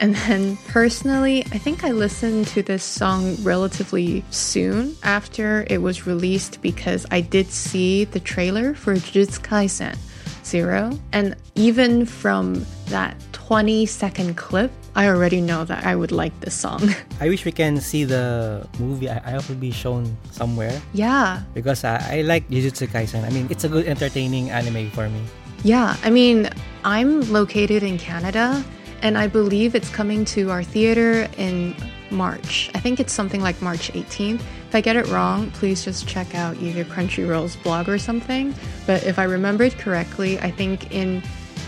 [0.00, 6.06] And then personally, I think I listened to this song relatively soon after it was
[6.06, 9.98] released because I did see the trailer for Jujutsu Kaisen
[10.46, 10.98] Zero.
[11.12, 16.54] And even from that 20 second clip, I already know that I would like this
[16.54, 16.90] song.
[17.20, 19.08] I wish we can see the movie.
[19.08, 21.42] I, I hope it'll be shown somewhere yeah.
[21.54, 23.24] because I, I like Jujutsu Kaisen.
[23.24, 25.22] I mean, it's a good, entertaining anime for me.
[25.62, 26.48] Yeah, I mean,
[26.84, 28.64] I'm located in Canada
[29.02, 31.74] and I believe it's coming to our theater in
[32.10, 32.70] March.
[32.74, 34.40] I think it's something like March 18th.
[34.68, 38.54] If I get it wrong, please just check out either Crunchyroll's blog or something.
[38.86, 41.22] But if I remembered correctly, I think in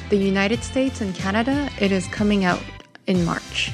[0.09, 2.61] the United States and Canada, it is coming out
[3.07, 3.71] in March.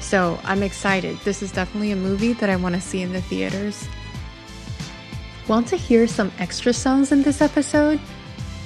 [0.00, 1.18] So I'm excited.
[1.18, 3.88] This is definitely a movie that I want to see in the theaters.
[5.48, 8.00] Want to hear some extra songs in this episode?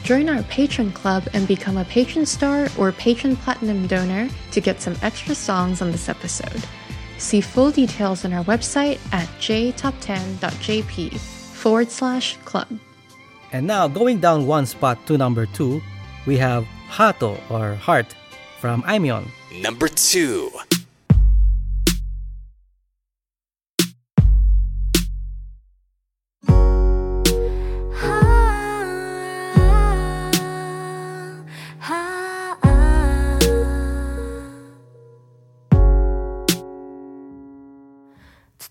[0.05, 4.81] Join our patron club and become a patron star or patron platinum donor to get
[4.81, 6.63] some extra songs on this episode.
[7.17, 12.69] See full details on our website at jtop10.jp forward slash club.
[13.53, 15.81] And now, going down one spot to number two,
[16.27, 18.15] we have Hato or Heart
[18.65, 19.27] from Aimyon.
[19.61, 20.49] Number 2.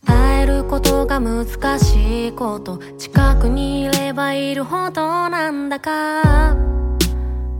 [0.07, 1.45] 伝えることが難
[1.77, 6.55] しいこと近くにいればいるほどなんだか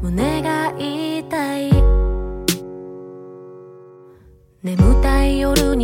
[0.03, 0.41] 胸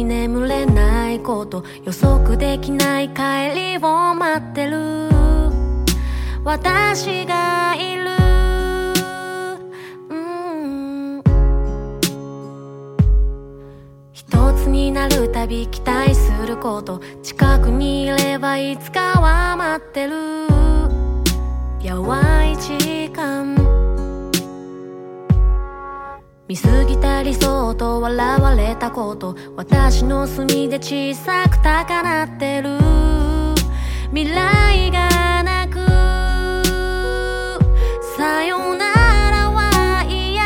[0.09, 5.07] 眠れないこと予測できない帰りを待ってる。
[6.43, 8.09] 私がいる。
[10.09, 11.21] うん。
[14.11, 16.99] 一つになるたび期待すること。
[17.21, 20.47] 近くにいればいつかは待ってる。
[21.83, 23.58] 淡い時間。
[26.49, 32.79] 見過ぎた理想と笑われたこと私の隅で小さく高鳴ってる。
[34.11, 35.75] 未来がなく
[38.17, 38.91] さよな
[39.29, 40.43] らは嫌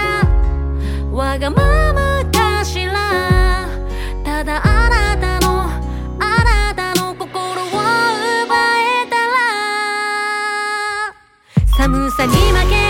[1.09, 3.69] わがままかしら
[4.25, 5.69] ただあなたの
[6.19, 7.35] あなたの心を
[7.69, 7.73] 奪
[9.05, 9.21] えたら。
[11.77, 12.82] 寒さに負け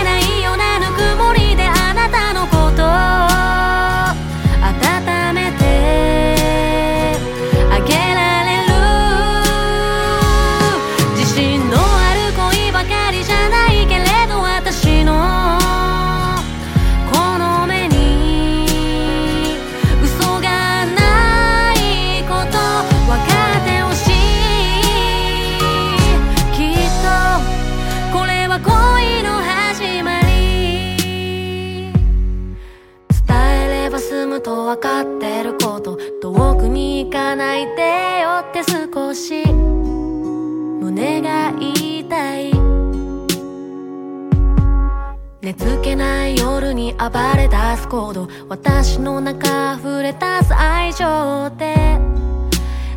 [45.44, 48.26] 寝つけない夜に暴れ出す行動。
[48.48, 51.98] 私の中溢れ出す愛情で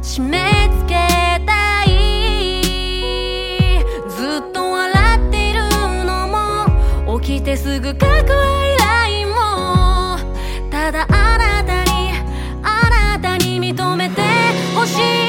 [0.01, 0.95] 締め付け
[1.45, 1.89] たい。
[4.07, 5.59] ずっと笑っている
[6.05, 6.29] の
[7.05, 7.19] も。
[7.19, 10.17] 起きてすぐ書く愛来も。
[10.71, 12.13] ただあなたに
[12.63, 14.21] あなたに認めて
[14.73, 15.26] ほしい。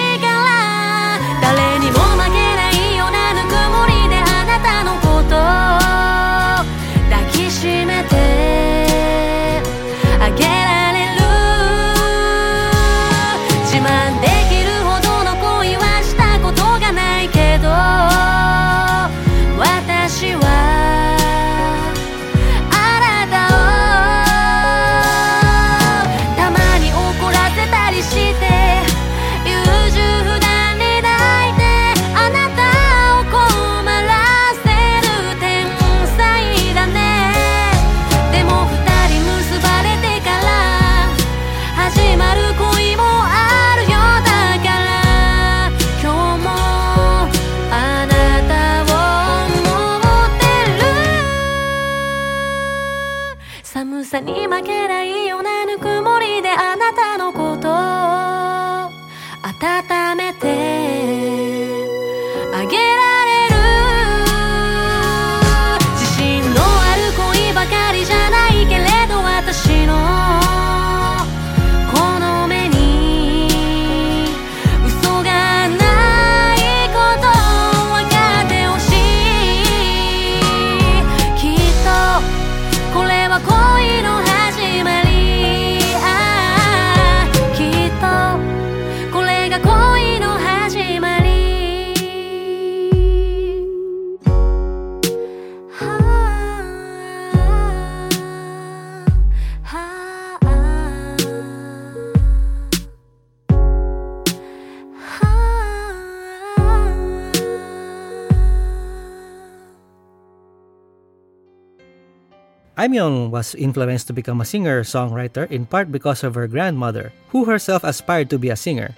[112.78, 117.82] Aimyon was influenced to become a singer-songwriter in part because of her grandmother, who herself
[117.82, 118.94] aspired to be a singer.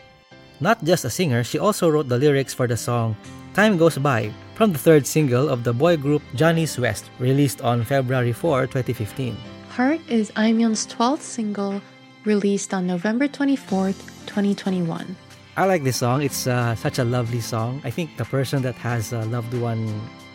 [0.60, 3.16] Not just a singer, she also wrote the lyrics for the song
[3.54, 7.82] Time Goes By from the third single of the boy group Johnny's West, released on
[7.82, 9.34] February 4, 2015.
[9.70, 11.80] Heart is Aimyon's 12th single,
[12.26, 13.96] released on November 24,
[14.28, 15.16] 2021.
[15.56, 16.20] I like this song.
[16.20, 17.80] It's uh, such a lovely song.
[17.82, 19.88] I think the person that has a loved one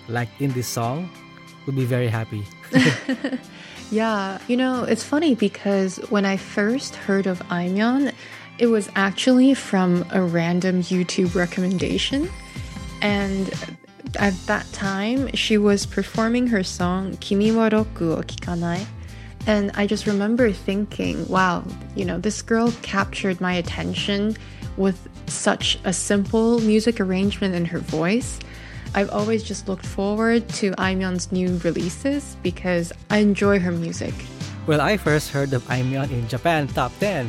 [0.10, 1.10] like in this song
[1.66, 2.43] would be very happy.
[3.91, 8.13] Yeah, you know, it's funny because when I first heard of Aimyon,
[8.57, 12.30] it was actually from a random YouTube recommendation.
[13.01, 13.53] And
[14.18, 18.86] at that time, she was performing her song Kimi wa roku o kikanai.
[19.45, 21.63] And I just remember thinking, wow,
[21.95, 24.36] you know, this girl captured my attention
[24.78, 28.39] with such a simple music arrangement in her voice.
[28.96, 34.14] I've always just looked forward to Aimyon's new releases because I enjoy her music.
[34.68, 37.28] Well, I first heard of Aimyon in Japan Top 10.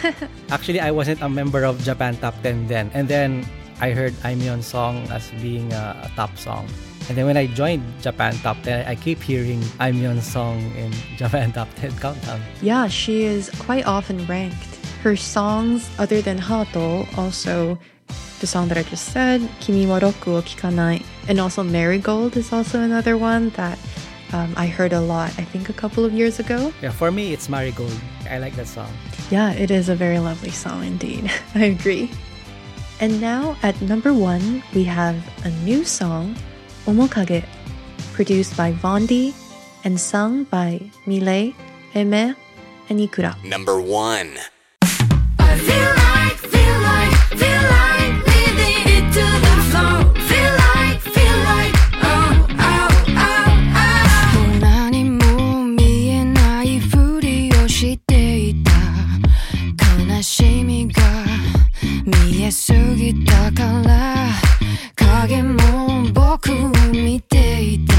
[0.50, 2.90] Actually, I wasn't a member of Japan Top 10 then.
[2.94, 3.44] And then
[3.78, 6.66] I heard Aimyon's song as being a, a top song.
[7.10, 11.52] And then when I joined Japan Top 10, I keep hearing Aimyon's song in Japan
[11.52, 12.40] Top 10 countdown.
[12.62, 14.80] Yeah, she is quite often ranked.
[15.02, 17.78] Her songs, other than Hato, also
[18.40, 22.52] the song that I just said, Kimi wa roku o kikanai, and also Marigold is
[22.52, 23.78] also another one that
[24.32, 26.72] um, I heard a lot, I think a couple of years ago.
[26.82, 27.94] Yeah, for me, it's Marigold.
[28.28, 28.90] I like that song.
[29.30, 31.30] Yeah, it is a very lovely song indeed.
[31.54, 32.10] I agree.
[33.00, 36.34] And now at number one, we have a new song,
[36.86, 37.44] Omokage,
[38.12, 39.34] produced by Vaundy
[39.84, 41.54] and sung by milet,
[41.94, 42.34] Aimer,
[42.88, 43.36] and Ikura.
[43.44, 44.38] Number one.
[60.22, 61.02] 悲しみが
[62.04, 64.14] 見えすぎたから
[64.94, 65.58] 影も
[66.12, 67.94] 僕を見ていた。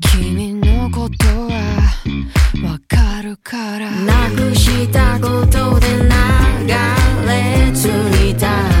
[0.00, 1.60] 君のことは
[2.64, 3.88] わかるから。
[3.88, 6.66] なくしたことで流
[7.28, 8.71] れ着いた。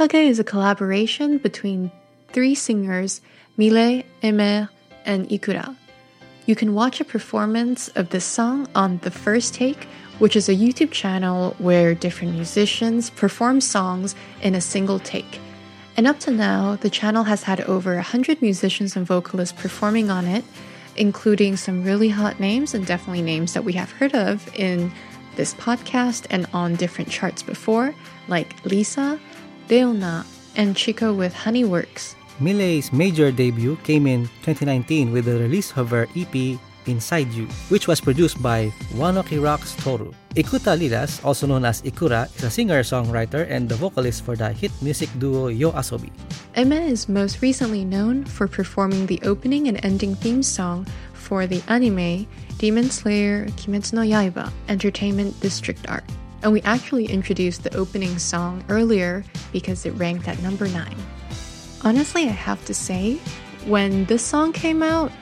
[0.00, 1.90] Omokage is a collaboration between
[2.28, 3.20] three singers,
[3.58, 4.70] milet, Aimer,
[5.04, 5.76] and Ikura.
[6.46, 9.84] You can watch a performance of this song on The First Take,
[10.18, 15.38] which is a YouTube channel where different musicians perform songs in a single take.
[15.98, 20.26] And up to now, the channel has had over 100 musicians and vocalists performing on
[20.26, 20.44] it,
[20.96, 24.92] including some really hot names and definitely names that we have heard of in
[25.36, 27.94] this podcast and on different charts before,
[28.28, 29.20] like Lisa,
[29.70, 32.14] Leona, and Chico with Honeyworks.
[32.40, 37.86] milet's major debut came in 2019 with the release of her EP Inside You, which
[37.86, 40.12] was produced by ONE OK ROCK's Toru.
[40.34, 44.72] Ikuta Lilas, also known as Ikura, is a singer-songwriter and the vocalist for the hit
[44.80, 46.10] music duo Yo Asobi.
[46.56, 51.62] Aimer is most recently known for performing the opening and ending theme song for the
[51.68, 52.26] anime
[52.58, 56.04] Demon Slayer Kimetsu no Yaiba Entertainment District Arc.
[56.42, 60.96] And we actually introduced the opening song earlier because it ranked at number 9.
[61.82, 63.16] Honestly, I have to say,
[63.66, 65.12] when this song came out,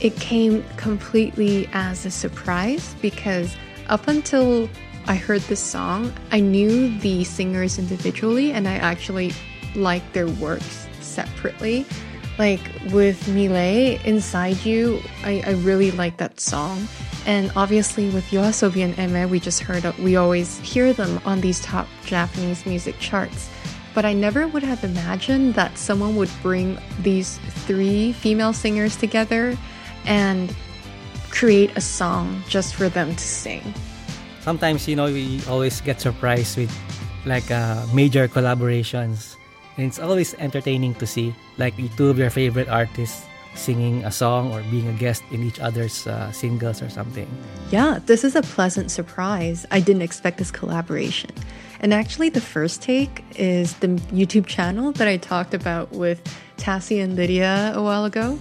[0.00, 3.56] it came completely as a surprise because
[3.88, 4.68] up until
[5.06, 9.32] I heard this song, I knew the singers individually and I actually
[9.74, 11.84] liked their works separately.
[12.40, 16.88] Like with milet, Inside You, I, I really like that song.
[17.26, 21.60] And obviously with Yoasobi and Aimer, we just heard, we always hear them on these
[21.60, 23.50] top Japanese music charts.
[23.92, 27.36] But I never would have imagined that someone would bring these
[27.68, 29.54] three female singers together
[30.06, 30.48] and
[31.28, 33.74] create a song just for them to sing.
[34.40, 36.72] Sometimes, you know, we always get surprised with
[37.26, 39.36] like uh, major collaborations.
[39.80, 43.24] And it's always entertaining to see like two of your favorite artists
[43.54, 47.26] singing a song or being a guest in each other's uh, singles or something.
[47.70, 49.64] Yeah, this is a pleasant surprise.
[49.70, 51.30] I didn't expect this collaboration.
[51.80, 56.20] And actually, the first take is the YouTube channel that I talked about with
[56.58, 58.38] Tassie and Lydia a while ago.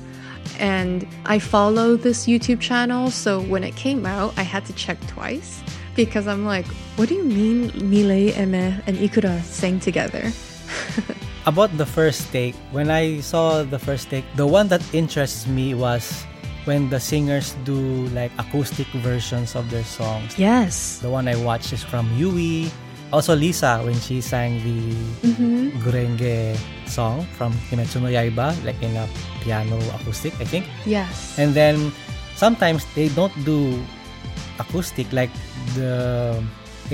[0.60, 5.00] And I follow this YouTube channel, so when it came out, I had to check
[5.08, 5.64] twice
[5.96, 6.68] because I'm like,
[6.98, 10.34] what do you mean milet, Aimer, and Ikura sang together?
[11.46, 15.74] About the first take, when I saw the first take, the one that interests me
[15.74, 16.26] was
[16.66, 20.38] when the singers do like acoustic versions of their songs.
[20.38, 21.00] Yes.
[21.02, 22.70] The one I watched is from Yui.
[23.12, 24.78] Also Lisa when she sang the
[25.26, 25.74] Mhm.
[25.82, 26.54] Gurenge
[26.86, 29.10] song from Kimetsu no Yaiba, like in a
[29.42, 30.68] piano acoustic, I think.
[30.86, 31.34] Yes.
[31.42, 31.90] And then
[32.38, 33.82] sometimes they don't do
[34.60, 35.32] acoustic like
[35.74, 36.38] the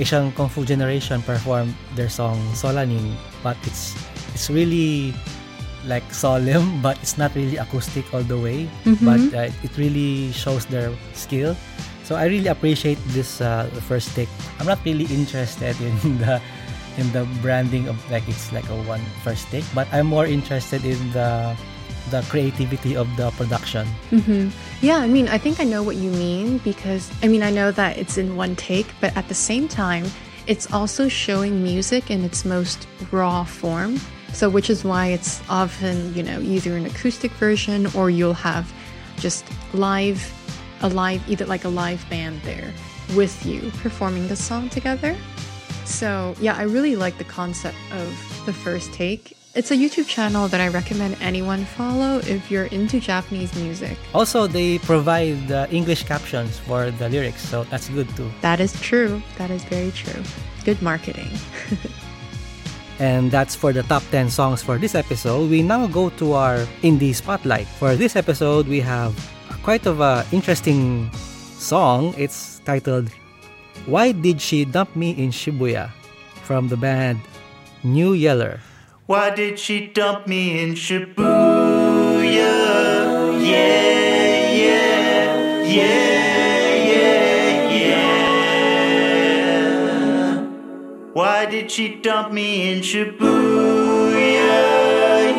[0.00, 3.12] Asian Kung Fu generation performed their song Solanin,
[3.44, 3.92] but it's
[4.36, 5.16] it's really
[5.88, 8.68] like solemn, but it's not really acoustic all the way.
[8.84, 9.00] Mhm.
[9.00, 11.56] But uh, it really shows their skill.
[12.04, 14.28] So I really appreciate this uh, first take.
[14.60, 16.36] I'm not really interested in the
[17.00, 20.84] in the branding of like it's like a one first take, but I'm more interested
[20.84, 21.56] in the
[22.12, 23.82] the creativity of the production.
[24.14, 27.50] hmm Yeah, I mean, I think I know what you mean because, I mean, I
[27.50, 30.06] know that it's in one take, but at the same time,
[30.46, 33.98] it's also showing music in its most raw form.
[34.36, 38.70] So, which is why it's often, you know, either an acoustic version or you'll have
[39.16, 40.20] just live,
[40.82, 42.70] a live, either like a live band there
[43.14, 45.16] with you performing the song together.
[45.86, 48.08] So, yeah, I really like the concept of
[48.44, 49.34] the first take.
[49.54, 53.96] It's a YouTube channel that I recommend anyone follow if you're into Japanese music.
[54.12, 58.30] Also, they provide uh, English captions for the lyrics, so that's good too.
[58.42, 59.22] That is true.
[59.38, 60.22] That is very true.
[60.66, 61.30] Good marketing.
[62.98, 65.50] And that's for the top 10 songs for this episode.
[65.50, 67.66] We now go to our indie spotlight.
[67.76, 69.12] For this episode, we have
[69.62, 71.10] quite of a interesting
[71.58, 72.14] song.
[72.16, 73.10] It's titled
[73.84, 75.90] Why Did She Dump Me in Shibuya
[76.44, 77.20] from the band
[77.82, 78.60] New Yeller.
[79.06, 82.24] Why did she dump me in Shibuya?
[82.24, 85.62] Yeah, yeah, yeah,
[91.16, 93.16] Why did she dump me in Shibuya?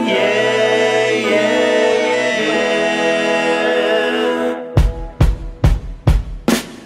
[0.10, 1.62] Yeah, yeah,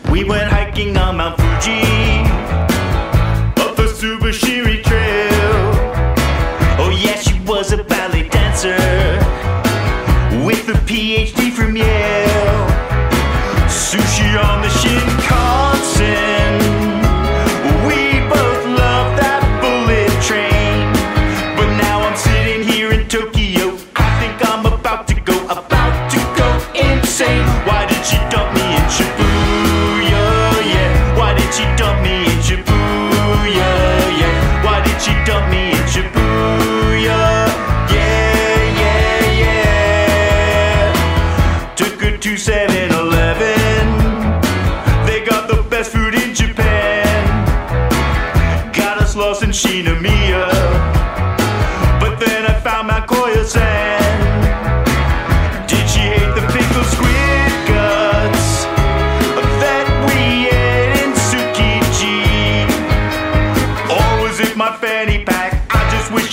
[0.04, 0.12] yeah.
[0.12, 2.01] We went hiking on Mount Fuji,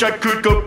[0.08, 0.57] I could go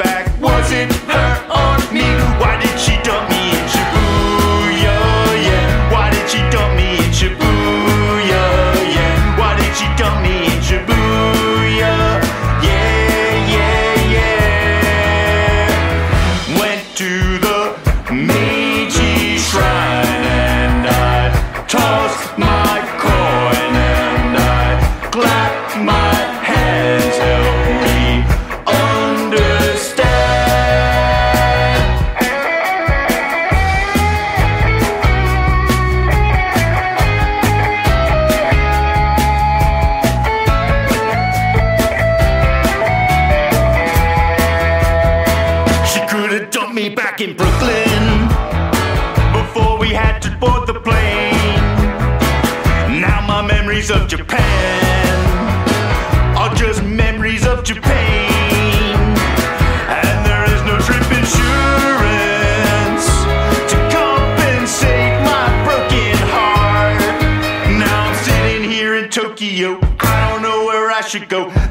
[71.11, 71.70] should go.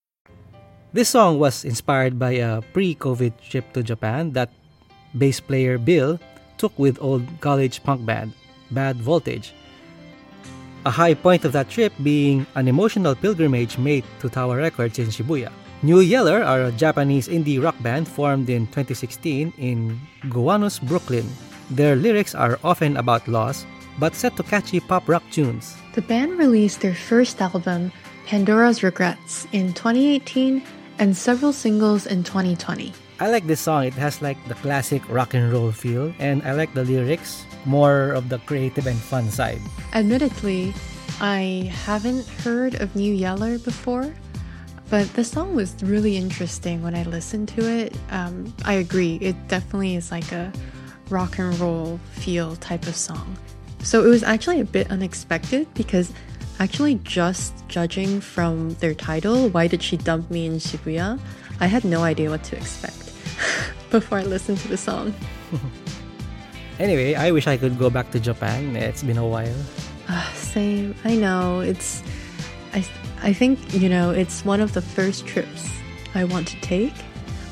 [0.91, 4.51] This song was inspired by a pre COVID trip to Japan that
[5.15, 6.19] bass player Bill
[6.59, 8.35] took with old college punk band,
[8.75, 9.55] Bad Voltage.
[10.83, 15.07] A high point of that trip being an emotional pilgrimage made to Tower Records in
[15.07, 15.47] Shibuya.
[15.81, 19.95] New Yeller are a Japanese indie rock band formed in 2016 in
[20.27, 21.23] Gowanus, Brooklyn.
[21.71, 23.65] Their lyrics are often about loss,
[23.97, 25.71] but set to catchy pop rock tunes.
[25.95, 27.93] The band released their first album,
[28.27, 32.93] Pandora's Regrets, in 2018 and several singles in 2020.
[33.19, 33.85] I like this song.
[33.85, 38.11] It has like the classic rock and roll feel, and I like the lyrics, more
[38.11, 39.59] of the creative and fun side.
[39.93, 40.73] Admittedly,
[41.19, 44.13] I haven't heard of New Yeller before,
[44.91, 47.97] but the song was really interesting when I listened to it.
[48.11, 50.53] Um, I agree, it definitely is like a
[51.09, 53.35] rock and roll feel type of song.
[53.81, 56.13] So it was actually a bit unexpected because
[56.61, 61.19] actually just judging from their title, Why Did She Dump Me in Shibuya?
[61.59, 63.11] I had no idea what to expect
[63.89, 65.13] before I listened to the song.
[66.79, 68.75] Anyway, I wish I could go back to Japan.
[68.75, 69.53] It's been a while.
[70.09, 70.95] Ah, same.
[71.05, 71.59] I know.
[71.59, 72.01] It's
[72.73, 72.83] I
[73.21, 75.69] I think, you know, it's one of the first trips
[76.15, 76.97] I want to take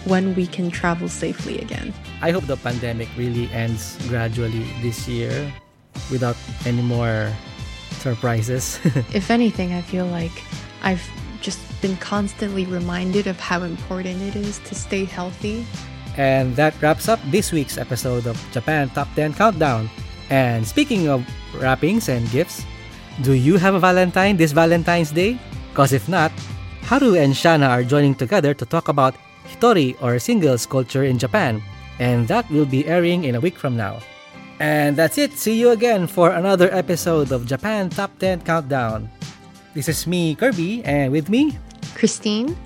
[0.10, 1.94] when we can travel safely again.
[2.24, 5.54] I hope the pandemic really ends gradually this year
[6.10, 7.30] without any more
[8.00, 8.80] surprises.
[9.14, 10.44] If anything, I feel like
[10.84, 11.04] I've
[11.42, 15.66] just been constantly reminded of how important it is to stay healthy.
[16.18, 19.88] and that wraps up this week's episode of Japan Top 10 Countdown.
[20.30, 21.24] And speaking of
[21.56, 22.66] wrappings and gifts,
[23.24, 25.40] do you have a Valentine this Valentine's Day?
[25.74, 26.34] Cause if not,
[26.92, 29.16] Haru and Shana are joining together to talk about
[29.48, 31.64] Hitori or singles culture in Japan.
[32.00, 34.00] And that will be airing in a week from now.
[34.60, 35.34] And that's it.
[35.40, 39.10] See you again for another episode of Japan Top 10 Countdown.
[39.74, 41.58] This is me, Kirby, and with me,
[41.96, 42.58] Christine,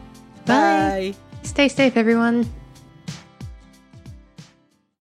[0.46, 1.14] bye.
[1.44, 2.50] Stay safe, everyone.